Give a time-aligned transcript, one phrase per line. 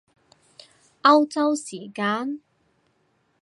[1.03, 2.39] 歐洲時間？